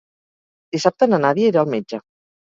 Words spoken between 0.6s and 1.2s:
Dissabte na